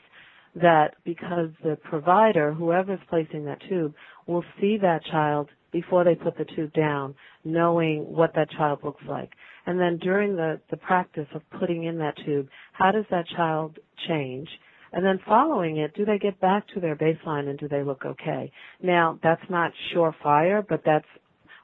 that 0.56 0.96
because 1.04 1.50
the 1.64 1.76
provider, 1.84 2.54
whoever's 2.54 3.00
placing 3.10 3.46
that 3.46 3.60
tube, 3.68 3.94
will 4.28 4.44
see 4.62 4.78
that 4.82 5.04
child 5.06 5.50
before 5.74 6.06
they 6.06 6.16
put 6.16 6.38
the 6.38 6.46
tube 6.56 6.72
down, 6.74 7.16
knowing 7.44 8.04
what 8.04 8.34
that 8.36 8.50
child 8.52 8.80
looks 8.84 9.04
like. 9.08 9.32
And 9.66 9.80
then 9.80 9.98
during 9.98 10.36
the, 10.38 10.62
the 10.72 10.78
practice 10.78 11.28
of 11.34 11.42
putting 11.60 11.84
in 11.84 11.98
that 11.98 12.16
tube, 12.26 12.48
how 12.72 12.92
does 12.92 13.06
that 13.12 13.26
child 13.36 13.78
change? 14.08 14.48
And 14.94 15.04
then 15.04 15.20
following 15.28 15.78
it, 15.78 15.96
do 15.96 16.06
they 16.06 16.20
get 16.20 16.40
back 16.40 16.68
to 16.70 16.80
their 16.80 16.96
baseline 16.96 17.50
and 17.50 17.58
do 17.58 17.68
they 17.68 17.84
look 17.84 18.06
okay? 18.06 18.52
Now, 18.82 19.20
that's 19.24 19.42
not 19.50 19.72
surefire, 19.94 20.64
but 20.68 20.84
that's 20.86 21.08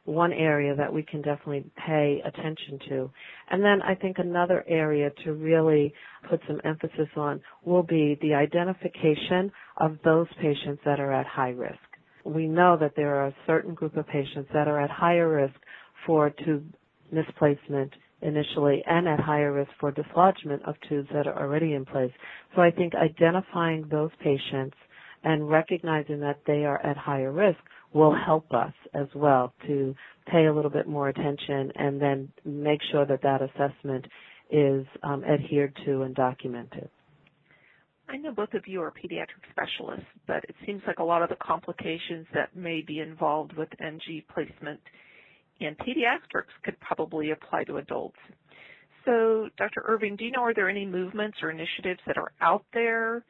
one 0.05 0.33
area 0.33 0.75
that 0.75 0.91
we 0.91 1.03
can 1.03 1.21
definitely 1.21 1.69
pay 1.85 2.21
attention 2.25 2.79
to. 2.89 3.11
And 3.51 3.63
then 3.63 3.81
I 3.83 3.93
think 3.93 4.17
another 4.17 4.65
area 4.67 5.11
to 5.23 5.33
really 5.33 5.93
put 6.27 6.41
some 6.47 6.59
emphasis 6.63 7.09
on 7.15 7.41
will 7.63 7.83
be 7.83 8.17
the 8.21 8.33
identification 8.33 9.51
of 9.77 9.97
those 10.03 10.27
patients 10.41 10.81
that 10.85 10.99
are 10.99 11.13
at 11.13 11.27
high 11.27 11.51
risk. 11.51 11.77
We 12.25 12.47
know 12.47 12.77
that 12.79 12.93
there 12.95 13.15
are 13.15 13.27
a 13.27 13.35
certain 13.47 13.73
group 13.73 13.97
of 13.97 14.07
patients 14.07 14.49
that 14.53 14.67
are 14.67 14.79
at 14.79 14.89
higher 14.89 15.29
risk 15.29 15.55
for 16.05 16.29
tube 16.29 16.73
misplacement 17.11 17.93
initially 18.21 18.83
and 18.85 19.07
at 19.07 19.19
higher 19.19 19.53
risk 19.53 19.71
for 19.79 19.91
dislodgement 19.91 20.61
of 20.65 20.75
tubes 20.87 21.07
that 21.13 21.27
are 21.27 21.39
already 21.39 21.73
in 21.73 21.85
place. 21.85 22.11
So 22.55 22.61
I 22.61 22.71
think 22.71 22.93
identifying 22.95 23.87
those 23.89 24.11
patients 24.21 24.75
and 25.23 25.49
recognizing 25.49 26.19
that 26.21 26.39
they 26.45 26.65
are 26.65 26.85
at 26.85 26.97
higher 26.97 27.31
risk 27.31 27.59
will 27.93 28.15
help 28.15 28.51
us 28.53 28.73
as 28.93 29.07
well 29.15 29.53
to 29.67 29.95
pay 30.27 30.45
a 30.45 30.53
little 30.53 30.71
bit 30.71 30.87
more 30.87 31.09
attention 31.09 31.71
and 31.75 32.01
then 32.01 32.29
make 32.45 32.79
sure 32.91 33.05
that 33.05 33.21
that 33.23 33.41
assessment 33.41 34.05
is 34.51 34.85
um, 35.03 35.23
adhered 35.23 35.75
to 35.85 36.03
and 36.03 36.15
documented. 36.15 36.89
I 38.09 38.17
know 38.17 38.31
both 38.31 38.53
of 38.55 38.67
you 38.67 38.81
are 38.81 38.91
pediatric 38.91 39.45
specialists, 39.51 40.07
but 40.25 40.43
it 40.49 40.55
seems 40.65 40.81
like 40.87 40.97
a 40.97 41.03
lot 41.03 41.21
of 41.21 41.29
the 41.29 41.35
complications 41.35 42.25
that 42.33 42.55
may 42.55 42.81
be 42.81 42.99
involved 42.99 43.53
with 43.55 43.69
NG 43.79 44.23
placement 44.33 44.79
in 45.59 45.75
pediatrics 45.75 46.49
could 46.63 46.79
probably 46.79 47.31
apply 47.31 47.65
to 47.65 47.77
adults. 47.77 48.17
So, 49.05 49.49
Dr. 49.57 49.83
Irving, 49.85 50.15
do 50.15 50.25
you 50.25 50.31
know 50.31 50.41
are 50.41 50.55
there 50.55 50.69
any 50.69 50.87
movements 50.87 51.37
or 51.43 51.51
initiatives 51.51 51.99
that 52.07 52.17
are 52.17 52.31
out 52.41 52.65
there 52.73 53.23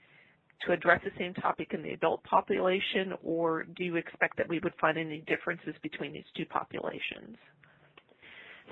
to 0.66 0.72
address 0.72 1.02
the 1.04 1.12
same 1.18 1.34
topic 1.34 1.74
in 1.74 1.84
the 1.84 1.92
adult 1.92 2.24
population, 2.24 3.14
or 3.24 3.66
do 3.76 3.84
you 3.84 3.98
expect 3.98 4.38
that 4.38 4.48
we 4.48 4.60
would 4.60 4.74
find 4.80 4.98
any 4.98 5.24
differences 5.28 5.74
between 5.84 6.14
these 6.14 6.26
two 6.36 6.46
populations? 6.46 7.38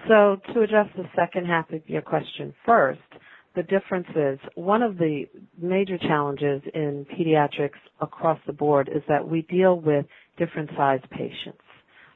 So, 0.08 0.38
to 0.54 0.62
address 0.62 0.88
the 0.96 1.06
second 1.16 1.48
half 1.48 1.70
of 1.72 1.82
your 1.90 2.02
question 2.02 2.54
first, 2.66 3.00
the 3.58 3.64
differences, 3.64 4.40
one 4.54 4.84
of 4.84 4.98
the 5.00 5.26
major 5.60 5.98
challenges 5.98 6.62
in 6.76 7.06
pediatrics 7.20 7.80
across 8.00 8.40
the 8.46 8.54
board 8.54 8.88
is 8.88 9.02
that 9.10 9.28
we 9.28 9.42
deal 9.42 9.80
with 9.82 10.06
different 10.38 10.70
size 10.78 11.02
patients 11.10 11.60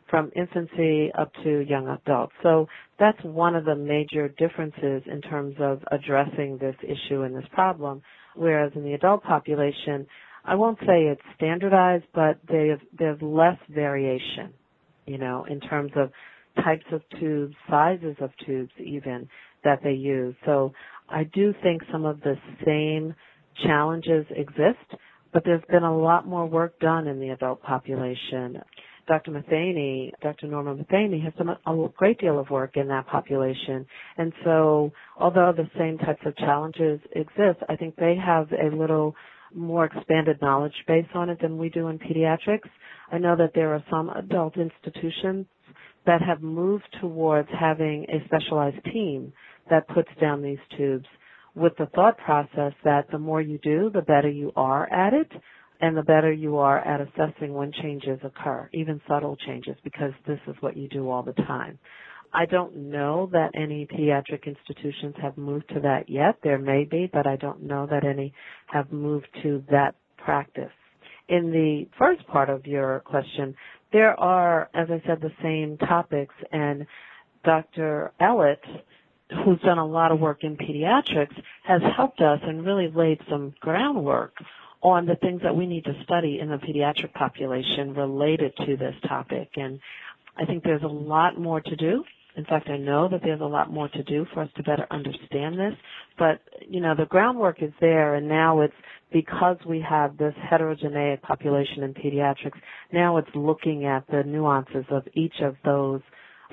from 0.08 0.32
infancy 0.36 1.12
up 1.18 1.32
to 1.44 1.66
young 1.68 1.88
adults. 1.88 2.34
So 2.44 2.68
that's 3.00 3.18
one 3.24 3.56
of 3.56 3.66
the 3.66 3.76
major 3.76 4.28
differences 4.28 5.02
in 5.12 5.22
terms 5.22 5.56
of 5.60 5.82
addressing 5.92 6.60
this 6.60 6.76
issue 6.84 7.24
and 7.24 7.36
this 7.36 7.48
problem. 7.54 8.04
Whereas 8.36 8.72
in 8.76 8.84
the 8.84 8.94
adult 8.94 9.24
population, 9.24 10.06
I 10.46 10.54
won't 10.56 10.78
say 10.82 11.06
it's 11.06 11.22
standardized, 11.38 12.06
but 12.14 12.38
there's 12.48 13.22
less 13.22 13.58
variation, 13.68 14.54
you 15.08 15.18
know, 15.18 15.46
in 15.50 15.60
terms 15.60 15.92
of 15.96 16.12
types 16.64 16.86
of 16.92 17.02
tubes, 17.20 17.56
sizes 17.68 18.18
of 18.20 18.30
tubes 18.46 18.72
even 18.78 19.28
that 19.64 19.80
they 19.84 19.92
use. 19.94 20.36
So 20.46 20.74
I 21.12 21.24
do 21.34 21.53
think 21.62 21.82
some 21.91 22.06
of 22.06 22.22
the 22.22 22.36
same 22.65 23.13
challenges 23.65 24.25
exist, 24.32 25.01
but 25.34 25.44
there's 25.46 25.63
been 25.70 25.84
a 25.84 25.98
lot 25.98 26.27
more 26.27 26.46
work 26.46 26.80
done 26.80 27.08
in 27.08 27.20
the 27.20 27.30
adult 27.30 27.62
population. 27.62 28.62
Dr. 29.08 29.32
Metheny, 29.32 30.12
Dr. 30.22 30.48
Norma 30.48 30.75
Metheny 30.75 31.24
has 31.24 31.34
done 31.34 31.50
a 31.50 31.88
great 31.98 32.20
deal 32.20 32.39
of 32.39 32.50
work 32.50 32.77
in 32.77 32.88
that 32.88 33.08
population. 33.08 33.86
And 34.18 34.32
so, 34.44 34.91
although 35.20 35.53
the 35.56 35.70
same 35.77 35.98
types 35.98 36.22
of 36.25 36.36
challenges 36.38 37.00
exist, 37.13 37.60
I 37.68 37.75
think 37.75 37.96
they 37.96 38.15
have 38.15 38.48
a 38.51 38.74
little 38.75 39.15
more 39.53 39.86
expanded 39.86 40.41
knowledge 40.41 40.74
base 40.88 41.08
on 41.13 41.30
it 41.30 41.39
than 41.41 41.58
we 41.58 41.70
do 41.70 41.88
in 41.88 42.00
pediatrics. 42.00 42.70
I 43.12 43.18
know 43.18 43.36
that 43.36 43.51
there 43.53 43.74
are 43.74 43.84
some 43.89 44.10
adult 44.10 44.56
institutions 44.58 45.46
that 46.06 46.22
have 46.22 46.41
moved 46.41 46.88
towards 47.00 47.50
having 47.60 48.06
a 48.10 48.24
specialized 48.25 48.84
team 48.86 49.34
that 49.72 49.88
puts 49.88 50.10
down 50.20 50.44
these 50.44 50.60
tubes 50.78 51.08
with 51.56 51.74
the 51.78 51.88
thought 51.88 52.18
process 52.20 52.74
that 52.84 53.10
the 53.12 53.18
more 53.18 53.42
you 53.42 53.58
do, 53.63 53.90
the 53.94 54.01
better 54.04 54.30
you 54.30 54.51
are 54.56 54.92
at 54.94 55.13
it 55.13 55.32
and 55.82 55.98
the 55.98 56.04
better 56.04 56.32
you 56.32 56.58
are 56.58 56.80
at 56.80 57.01
assessing 57.01 57.54
when 57.54 57.72
changes 57.82 58.20
occur, 58.24 58.70
even 58.72 59.01
subtle 59.08 59.36
changes, 59.36 59.75
because 59.84 60.12
this 60.28 60.40
is 60.48 60.56
what 60.60 60.78
you 60.78 60.88
do 60.88 61.10
all 61.10 61.24
the 61.24 61.34
time. 61.34 61.80
I 62.34 62.46
don't 62.46 62.75
know 62.75 63.30
that 63.34 63.51
any 63.56 63.88
pediatric 63.88 64.46
institutions 64.46 65.16
have 65.22 65.38
moved 65.38 65.68
to 65.70 65.82
that 65.82 66.08
yet. 66.08 66.38
There 66.44 66.60
may 66.60 66.86
be, 66.86 67.10
but 67.12 67.28
I 67.28 67.36
don't 67.36 67.63
know 67.63 67.88
that 67.88 68.06
any 68.06 68.34
have 68.68 68.92
moved 68.92 69.28
to 69.44 69.63
that 69.70 69.96
practice. 70.18 70.72
In 71.28 71.51
the 71.51 71.88
first 71.98 72.25
part 72.28 72.50
of 72.50 72.66
your 72.66 73.01
question, 73.01 73.56
there 73.92 74.18
are, 74.20 74.70
as 74.74 74.88
I 74.90 75.01
said, 75.06 75.20
the 75.20 75.32
same 75.42 75.78
topics, 75.78 76.36
and 76.51 76.86
Dr. 77.44 78.13
Ellett, 78.22 78.63
who's 79.44 79.60
done 79.62 79.78
a 79.78 79.86
lot 79.86 80.12
of 80.12 80.20
work 80.20 80.44
in 80.44 80.58
pediatrics, 80.58 81.36
has 81.64 81.82
helped 81.96 82.22
us 82.22 82.40
and 82.44 82.66
really 82.66 82.90
laid 82.94 83.20
some 83.30 83.54
groundwork 83.60 84.34
on 84.82 85.06
the 85.06 85.16
things 85.16 85.42
that 85.44 85.56
we 85.56 85.66
need 85.66 85.86
to 85.86 85.94
study 86.04 86.40
in 86.40 86.50
the 86.50 86.58
pediatric 86.58 87.14
population 87.14 87.94
related 87.94 88.54
to 88.66 88.76
this 88.76 88.96
topic. 89.08 89.50
And 89.56 89.80
I 90.38 90.46
think 90.46 90.64
there's 90.64 90.84
a 90.84 90.88
lot 90.88 91.40
more 91.40 91.62
to 91.62 91.76
do. 91.76 92.04
In 92.36 92.46
fact, 92.46 92.70
I 92.70 92.78
know 92.78 93.10
that 93.10 93.22
there's 93.24 93.42
a 93.42 93.46
lot 93.46 93.72
more 93.72 93.90
to 93.90 94.04
do 94.04 94.26
for 94.34 94.42
us 94.42 94.50
to 94.56 94.64
better 94.64 94.88
understand 94.90 95.60
this, 95.60 95.74
but 96.18 96.40
you 96.68 96.80
know, 96.80 96.96
the 96.96 97.06
groundwork 97.06 97.62
is 97.62 97.74
there 97.82 98.16
and 98.16 98.28
now 98.28 98.62
it's 98.62 98.74
because 99.12 99.58
we 99.68 99.82
have 99.82 100.18
this 100.18 100.34
heterogeneous 100.50 101.20
population 101.22 101.84
in 101.84 101.94
pediatrics, 101.94 102.58
now 102.94 103.18
it's 103.18 103.30
looking 103.36 103.86
at 103.86 104.08
the 104.08 104.24
nuances 104.24 104.86
of 104.90 105.04
each 105.14 105.42
of 105.42 105.56
those 105.66 106.02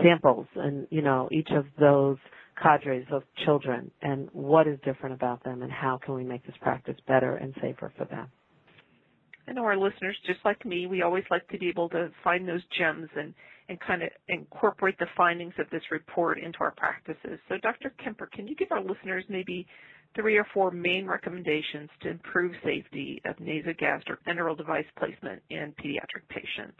samples 0.02 0.46
and, 0.56 0.86
you 0.90 1.02
know, 1.02 1.28
each 1.30 1.50
of 1.50 1.66
those 1.78 2.16
cadres 2.62 3.06
of 3.10 3.22
children 3.44 3.90
and 4.02 4.28
what 4.32 4.66
is 4.66 4.78
different 4.84 5.14
about 5.14 5.42
them 5.44 5.62
and 5.62 5.70
how 5.72 5.98
can 6.04 6.14
we 6.14 6.24
make 6.24 6.44
this 6.46 6.56
practice 6.60 6.96
better 7.06 7.36
and 7.36 7.54
safer 7.60 7.92
for 7.96 8.04
them. 8.06 8.28
I 9.48 9.52
know 9.52 9.64
our 9.64 9.76
listeners, 9.78 10.16
just 10.26 10.40
like 10.44 10.64
me, 10.66 10.86
we 10.86 11.02
always 11.02 11.24
like 11.30 11.48
to 11.48 11.58
be 11.58 11.68
able 11.68 11.88
to 11.90 12.10
find 12.22 12.46
those 12.46 12.60
gems 12.76 13.08
and, 13.16 13.32
and 13.70 13.80
kind 13.80 14.02
of 14.02 14.10
incorporate 14.28 14.98
the 14.98 15.06
findings 15.16 15.54
of 15.58 15.70
this 15.70 15.82
report 15.90 16.38
into 16.38 16.58
our 16.60 16.72
practices. 16.72 17.38
So 17.48 17.56
Dr. 17.62 17.94
Kemper, 18.02 18.28
can 18.32 18.46
you 18.46 18.54
give 18.54 18.68
our 18.72 18.82
listeners 18.82 19.24
maybe 19.30 19.66
three 20.14 20.36
or 20.36 20.46
four 20.52 20.70
main 20.70 21.06
recommendations 21.06 21.88
to 22.02 22.10
improve 22.10 22.52
safety 22.62 23.22
of 23.24 23.36
nasogastric 23.36 24.18
enteral 24.26 24.56
device 24.56 24.86
placement 24.98 25.40
in 25.48 25.72
pediatric 25.82 26.28
patients? 26.28 26.76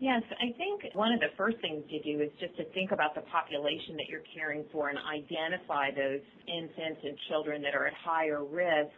Yes, 0.00 0.22
I 0.40 0.52
think 0.58 0.94
one 0.94 1.12
of 1.12 1.20
the 1.20 1.30
first 1.36 1.56
things 1.60 1.84
to 1.88 1.98
do 2.02 2.20
is 2.20 2.30
just 2.40 2.56
to 2.56 2.64
think 2.74 2.90
about 2.90 3.14
the 3.14 3.22
population 3.22 3.96
that 3.96 4.06
you're 4.10 4.26
caring 4.34 4.64
for 4.72 4.88
and 4.88 4.98
identify 4.98 5.90
those 5.94 6.20
infants 6.48 7.00
and 7.04 7.16
children 7.28 7.62
that 7.62 7.74
are 7.74 7.86
at 7.86 7.94
higher 7.94 8.44
risk, 8.44 8.92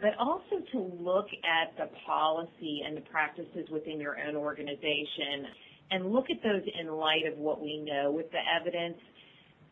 but 0.00 0.16
also 0.18 0.64
to 0.72 0.78
look 0.98 1.26
at 1.44 1.76
the 1.76 1.94
policy 2.06 2.82
and 2.86 2.96
the 2.96 3.02
practices 3.12 3.68
within 3.70 4.00
your 4.00 4.16
own 4.18 4.34
organization 4.34 5.44
and 5.90 6.10
look 6.10 6.30
at 6.30 6.42
those 6.42 6.62
in 6.80 6.88
light 6.88 7.26
of 7.30 7.36
what 7.36 7.60
we 7.60 7.78
know 7.84 8.10
with 8.10 8.30
the 8.32 8.40
evidence. 8.58 8.96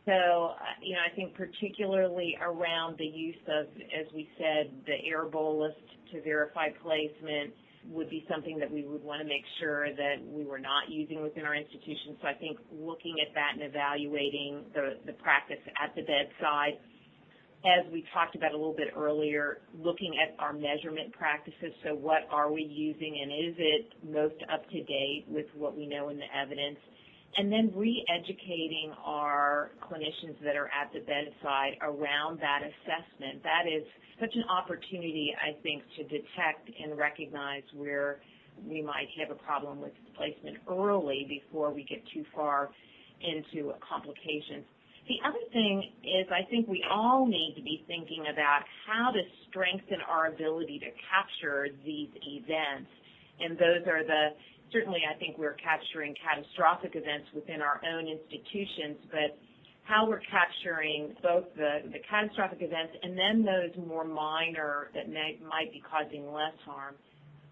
So, 0.04 0.12
uh, 0.12 0.56
you 0.82 0.94
know, 0.94 1.00
I 1.00 1.14
think 1.14 1.34
particularly 1.34 2.37
around 2.42 2.98
the 2.98 3.06
use 3.06 3.40
of, 3.48 3.66
as 3.98 4.06
we 4.14 4.28
said, 4.37 4.70
the 4.87 4.96
air 5.08 5.25
bolus 5.25 5.75
to 6.12 6.22
verify 6.22 6.68
placement, 6.82 7.54
would 7.87 8.11
be 8.11 8.25
something 8.30 8.58
that 8.58 8.70
we 8.70 8.85
would 8.85 9.02
want 9.02 9.23
to 9.23 9.28
make 9.28 9.44
sure 9.61 9.88
that 9.94 10.16
we 10.25 10.44
were 10.44 10.58
not 10.58 10.88
using 10.88 11.23
within 11.23 11.44
our 11.44 11.54
institution. 11.54 12.16
So 12.20 12.28
I 12.28 12.35
think 12.35 12.58
looking 12.73 13.16
at 13.23 13.35
that 13.35 13.54
and 13.54 13.62
evaluating 13.62 14.64
the, 14.75 14.99
the 15.06 15.12
practice 15.14 15.62
at 15.82 15.94
the 15.94 16.02
bedside, 16.02 16.78
as 17.66 17.90
we 17.92 18.04
talked 18.14 18.37
about 18.37 18.52
a 18.52 18.56
little 18.56 18.76
bit 18.76 18.94
earlier, 18.97 19.58
looking 19.75 20.14
at 20.23 20.38
our 20.38 20.52
measurement 20.52 21.12
practices. 21.12 21.75
So 21.82 21.94
what 21.94 22.28
are 22.30 22.52
we 22.52 22.62
using 22.62 23.18
and 23.23 23.32
is 23.32 23.54
it 23.58 23.85
most 24.06 24.38
up 24.52 24.68
to 24.70 24.82
date 24.85 25.25
with 25.26 25.47
what 25.56 25.76
we 25.76 25.87
know 25.87 26.08
in 26.11 26.18
the 26.18 26.30
evidence? 26.30 26.78
And 27.37 27.52
then 27.52 27.70
re-educating 27.75 28.92
our 29.04 29.70
clinicians 29.82 30.35
that 30.42 30.56
are 30.56 30.68
at 30.68 30.92
the 30.92 31.00
bedside 31.00 31.76
around 31.82 32.40
that 32.40 32.62
assessment. 32.62 33.42
That 33.42 33.68
is 33.68 33.85
such 34.18 34.35
an 34.35 34.44
opportunity, 34.49 35.35
I 35.37 35.61
think, 35.62 35.82
to 35.97 36.02
detect 36.04 36.70
and 36.82 36.99
recognize 36.99 37.62
where 37.76 38.20
we 38.66 38.82
might 38.82 39.06
have 39.20 39.30
a 39.30 39.38
problem 39.38 39.80
with 39.80 39.92
placement 40.16 40.58
early 40.68 41.26
before 41.28 41.73
we 41.73 41.85
get 41.85 42.02
too 42.12 42.25
far 42.35 42.70
into 43.20 43.73
complications. 43.87 44.64
The 45.06 45.16
other 45.25 45.40
thing 45.52 45.82
is 46.04 46.26
I 46.30 46.44
think 46.50 46.68
we 46.68 46.85
all 46.90 47.26
need 47.26 47.54
to 47.56 47.62
be 47.62 47.85
thinking 47.87 48.26
about 48.30 48.61
how 48.87 49.11
to 49.11 49.20
strengthen 49.49 50.00
our 50.08 50.26
ability 50.28 50.78
to 50.80 50.90
capture 51.08 51.68
these 51.85 52.11
events. 52.26 52.90
And 53.40 53.56
those 53.56 53.87
are 53.87 54.04
the 54.04 54.37
certainly 54.72 55.00
I 55.08 55.18
think 55.18 55.38
we're 55.38 55.56
capturing 55.56 56.14
catastrophic 56.22 56.92
events 56.94 57.28
within 57.34 57.62
our 57.62 57.80
own 57.84 58.06
institutions, 58.08 58.98
but 59.10 59.38
how 59.88 60.06
we're 60.06 60.20
capturing 60.30 61.16
both 61.22 61.44
the, 61.56 61.80
catastrophic 62.08 62.58
events 62.60 62.92
and 63.02 63.16
then 63.16 63.44
those 63.44 63.72
more 63.87 64.04
minor 64.04 64.90
that 64.94 65.08
might 65.10 65.72
be 65.72 65.82
causing 65.88 66.30
less 66.32 66.56
harm. 66.64 66.94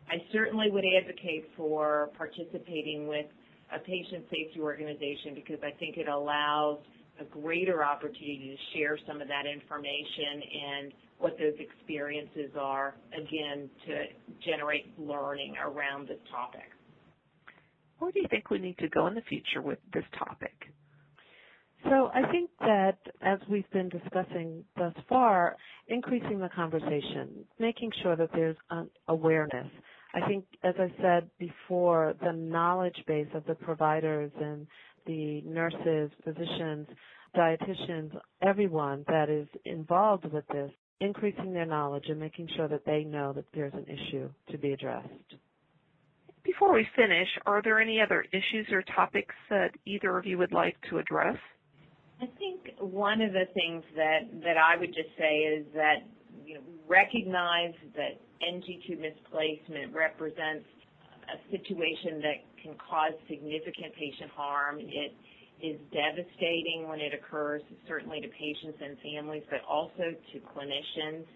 I 0.09 0.23
certainly 0.33 0.71
would 0.71 0.85
advocate 0.85 1.51
for 1.57 2.11
participating 2.17 3.09
with 3.09 3.27
a 3.75 3.79
patient 3.81 4.25
safety 4.31 4.61
organization 4.61 5.35
because 5.35 5.59
I 5.65 5.73
think 5.79 5.97
it 5.97 6.09
allows 6.09 6.79
a 7.19 7.25
greater 7.25 7.83
opportunity 7.83 8.55
to 8.55 8.79
share 8.79 8.99
some 9.07 9.21
of 9.21 9.29
that 9.29 9.47
information 9.47 10.43
and 10.45 10.93
what 11.19 11.39
those 11.39 11.55
experiences 11.59 12.53
are, 12.61 12.95
again, 13.17 13.71
to 13.87 14.05
generate 14.45 14.93
learning 14.99 15.55
around 15.65 16.09
this 16.09 16.21
topic. 16.31 16.69
Where 17.99 18.13
do 18.13 18.21
you 18.21 18.29
think 18.29 18.51
we 18.51 18.59
need 18.59 18.79
to 18.79 18.89
go 18.89 19.07
in 19.07 19.15
the 19.15 19.23
future 19.23 19.63
with 19.63 19.79
this 19.93 20.05
topic? 20.19 20.55
So 21.85 22.11
I 22.13 22.31
think 22.33 22.51
that 22.61 22.99
as 23.23 23.39
we've 23.49 23.71
been 23.71 23.89
discussing 23.89 24.65
thus 24.77 24.95
far, 25.09 25.57
increasing 25.89 26.39
the 26.39 26.49
conversation, 26.49 27.45
making 27.59 27.93
sure 28.03 28.17
that 28.17 28.31
there's 28.33 28.57
awareness. 29.09 29.69
I 30.15 30.27
think, 30.27 30.47
as 30.65 30.75
I 30.79 30.93
said 31.01 31.31
before, 31.39 32.15
the 32.23 32.33
knowledge 32.33 32.97
base 33.07 33.29
of 33.35 33.45
the 33.45 33.55
providers 33.55 34.33
and 34.41 34.67
the 35.07 35.43
nurses, 35.43 36.11
physicians, 36.25 36.89
dietitians, 37.37 38.17
everyone 38.43 39.05
that 39.09 39.29
is 39.29 39.47
involved 39.65 40.25
with 40.33 40.47
this, 40.49 40.71
increasing 41.01 41.53
their 41.53 41.67
knowledge 41.67 42.05
and 42.09 42.19
making 42.19 42.49
sure 42.57 42.67
that 42.69 42.87
they 42.87 43.05
know 43.05 43.33
that 43.35 43.45
there's 43.55 43.75
an 43.75 43.85
issue 43.85 44.29
to 44.51 44.59
be 44.59 44.73
addressed. 44.73 45.37
Before 46.47 46.73
we 46.73 46.87
finish, 46.95 47.27
are 47.45 47.61
there 47.61 47.81
any 47.81 48.01
other 48.01 48.25
issues 48.31 48.69
or 48.71 48.83
topics 48.95 49.35
that 49.51 49.71
either 49.85 50.17
of 50.17 50.25
you 50.25 50.39
would 50.39 50.53
like 50.53 50.77
to 50.89 50.99
address? 50.99 51.37
I 52.23 52.27
think 52.39 52.71
one 52.79 53.21
of 53.21 53.33
the 53.33 53.47
things 53.53 53.83
that, 53.97 54.21
that 54.45 54.57
I 54.57 54.79
would 54.79 54.95
just 54.95 55.11
say 55.19 55.39
is 55.39 55.67
that 55.75 56.07
you 56.45 56.55
know, 56.55 56.61
recognize 56.87 57.75
that 57.97 58.23
NG 58.47 58.81
tube 58.87 59.01
misplacement 59.01 59.93
represents 59.93 60.65
a 61.27 61.51
situation 61.51 62.23
that 62.23 62.47
can 62.63 62.75
cause 62.79 63.13
significant 63.29 63.93
patient 63.99 64.31
harm. 64.31 64.79
It 64.79 65.13
is 65.61 65.81
devastating 65.91 66.87
when 66.89 67.01
it 67.01 67.13
occurs, 67.13 67.63
certainly 67.89 68.21
to 68.21 68.29
patients 68.29 68.79
and 68.81 68.97
families, 69.03 69.43
but 69.51 69.61
also 69.69 70.15
to 70.15 70.39
clinicians. 70.55 71.27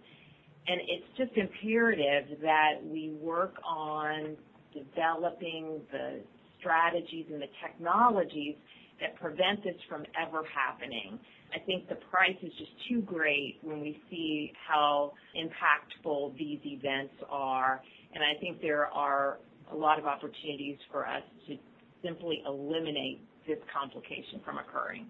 And 0.68 0.80
it's 0.86 1.10
just 1.18 1.32
imperative 1.36 2.38
that 2.42 2.78
we 2.84 3.10
work 3.20 3.56
on 3.66 4.36
developing 4.72 5.80
the 5.92 6.20
strategies 6.58 7.26
and 7.32 7.40
the 7.40 7.50
technologies 7.62 8.54
that 9.00 9.16
prevent 9.16 9.64
this 9.64 9.76
from 9.88 10.04
ever 10.20 10.42
happening. 10.54 11.18
I 11.54 11.58
think 11.58 11.88
the 11.88 11.96
price 11.96 12.36
is 12.42 12.52
just 12.58 12.70
too 12.88 13.00
great 13.02 13.58
when 13.62 13.80
we 13.80 13.98
see 14.10 14.52
how 14.68 15.12
impactful 15.36 16.36
these 16.38 16.60
events 16.64 17.14
are. 17.28 17.80
And 18.14 18.22
I 18.22 18.38
think 18.40 18.60
there 18.60 18.86
are 18.86 19.38
a 19.72 19.74
lot 19.74 19.98
of 19.98 20.04
opportunities 20.04 20.76
for 20.90 21.06
us 21.06 21.22
to 21.48 21.56
simply 22.04 22.42
eliminate 22.46 23.20
this 23.46 23.58
complication 23.72 24.40
from 24.44 24.58
occurring. 24.58 25.06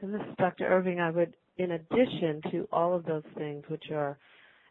And 0.00 0.14
this 0.14 0.20
is 0.20 0.34
Dr. 0.38 0.66
Irving. 0.66 1.00
I 1.00 1.10
would, 1.10 1.34
in 1.56 1.72
addition 1.72 2.40
to 2.50 2.68
all 2.72 2.94
of 2.94 3.04
those 3.04 3.24
things 3.36 3.64
which 3.68 3.84
are 3.92 4.18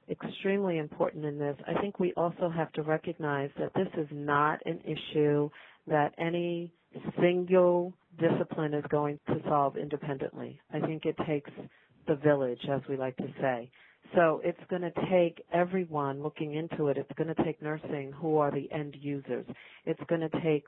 extremely 0.10 0.78
important 0.78 1.26
in 1.26 1.38
this. 1.38 1.56
I 1.68 1.80
think 1.82 2.00
we 2.00 2.14
also 2.14 2.50
have 2.50 2.72
to 2.74 2.84
recognize 2.84 3.50
that 3.60 3.74
this 3.76 3.88
is 3.98 4.08
not 4.12 4.60
an 4.66 4.80
issue 4.86 5.50
that 5.88 6.14
any 6.18 6.72
single 7.20 7.94
discipline 8.20 8.74
is 8.74 8.84
going 8.90 9.20
to 9.28 9.42
solve 9.48 9.78
independently. 9.78 10.60
I 10.74 10.80
think 10.80 11.06
it 11.06 11.16
takes 11.28 11.52
the 12.08 12.16
village, 12.16 12.60
as 12.72 12.82
we 12.88 12.98
like 12.98 13.18
to 13.18 13.28
say. 13.42 13.70
So 14.14 14.42
it's 14.44 14.60
going 14.70 14.82
to 14.84 14.92
take 15.10 15.44
everyone 15.54 16.22
looking 16.22 16.56
into 16.56 16.88
it. 16.88 16.98
It's 16.98 17.12
going 17.18 17.34
to 17.34 17.44
take 17.44 17.62
nursing 17.62 18.12
who 18.12 18.38
are 18.38 18.52
the 18.52 18.72
end 18.72 18.96
users. 19.00 19.46
It's 19.86 20.00
going 20.08 20.22
to 20.22 20.42
take 20.42 20.66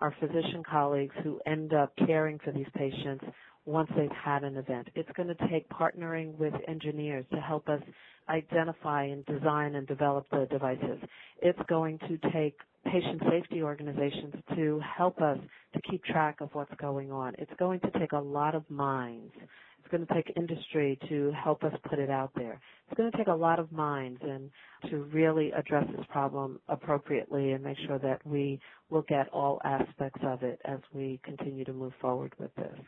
our 0.00 0.14
physician 0.20 0.62
colleagues 0.68 1.14
who 1.22 1.40
end 1.46 1.72
up 1.72 1.92
caring 2.06 2.38
for 2.44 2.52
these 2.52 2.66
patients 2.74 3.24
once 3.64 3.90
they've 3.96 4.10
had 4.10 4.42
an 4.44 4.56
event. 4.56 4.88
It's 4.94 5.08
going 5.16 5.28
to 5.28 5.48
take 5.48 5.68
partnering 5.68 6.36
with 6.38 6.54
engineers 6.68 7.24
to 7.32 7.40
help 7.40 7.68
us 7.68 7.80
identify 8.28 9.04
and 9.04 9.24
design 9.26 9.74
and 9.74 9.86
develop 9.86 10.26
the 10.30 10.46
devices. 10.50 10.98
It's 11.42 11.58
going 11.68 11.98
to 12.00 12.18
take 12.32 12.56
patient 12.84 13.22
safety 13.30 13.62
organizations 13.62 14.34
to 14.56 14.80
help 14.96 15.20
us 15.20 15.38
to 15.74 15.80
keep 15.90 16.02
track 16.04 16.40
of 16.40 16.48
what's 16.54 16.74
going 16.80 17.12
on. 17.12 17.34
It's 17.38 17.52
going 17.58 17.80
to 17.80 17.90
take 17.98 18.12
a 18.12 18.18
lot 18.18 18.54
of 18.54 18.68
minds. 18.70 19.32
It's 19.80 19.90
going 19.90 20.06
to 20.06 20.14
take 20.14 20.32
industry 20.36 20.98
to 21.08 21.32
help 21.32 21.64
us 21.64 21.72
put 21.88 21.98
it 21.98 22.10
out 22.10 22.32
there. 22.36 22.60
It's 22.88 22.96
going 22.98 23.10
to 23.10 23.18
take 23.18 23.28
a 23.28 23.34
lot 23.34 23.58
of 23.58 23.72
minds 23.72 24.20
and 24.22 24.50
to 24.90 25.04
really 25.04 25.52
address 25.52 25.86
this 25.96 26.06
problem 26.10 26.60
appropriately 26.68 27.52
and 27.52 27.64
make 27.64 27.78
sure 27.86 27.98
that 28.00 28.24
we 28.26 28.60
look 28.90 29.10
at 29.10 29.28
all 29.30 29.60
aspects 29.64 30.20
of 30.24 30.42
it 30.44 30.60
as 30.64 30.80
we 30.94 31.20
continue 31.24 31.64
to 31.64 31.72
move 31.72 31.94
forward 32.00 32.34
with 32.38 32.54
this. 32.56 32.78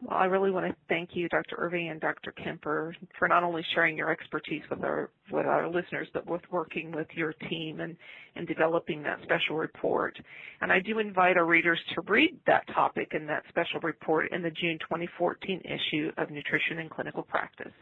Well, 0.00 0.16
I 0.16 0.26
really 0.26 0.52
want 0.52 0.66
to 0.66 0.76
thank 0.88 1.10
you, 1.14 1.28
Dr. 1.28 1.56
Irving 1.58 1.88
and 1.88 2.00
Dr. 2.00 2.30
Kemper, 2.32 2.94
for 3.18 3.26
not 3.26 3.42
only 3.42 3.64
sharing 3.74 3.96
your 3.96 4.10
expertise 4.10 4.62
with 4.70 4.84
our 4.84 5.10
with 5.32 5.46
our 5.46 5.68
listeners, 5.68 6.06
but 6.14 6.24
with 6.24 6.42
working 6.52 6.92
with 6.92 7.08
your 7.14 7.32
team 7.50 7.80
and, 7.80 7.96
and 8.36 8.46
developing 8.46 9.02
that 9.02 9.18
special 9.24 9.56
report. 9.56 10.16
And 10.60 10.70
I 10.70 10.78
do 10.78 11.00
invite 11.00 11.36
our 11.36 11.46
readers 11.46 11.80
to 11.94 12.02
read 12.02 12.38
that 12.46 12.64
topic 12.68 13.10
in 13.12 13.26
that 13.26 13.42
special 13.48 13.80
report 13.82 14.30
in 14.30 14.40
the 14.40 14.50
June 14.50 14.78
2014 14.80 15.62
issue 15.64 16.12
of 16.16 16.30
Nutrition 16.30 16.78
and 16.78 16.90
Clinical 16.90 17.24
Practice. 17.24 17.72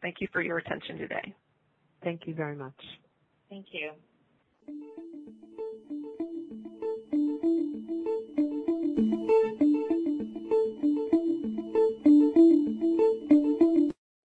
Thank 0.00 0.16
you 0.20 0.28
for 0.32 0.40
your 0.40 0.58
attention 0.58 0.96
today. 0.96 1.34
Thank 2.02 2.22
you 2.26 2.34
very 2.34 2.56
much. 2.56 2.80
Thank 3.50 3.66
you. 3.72 3.90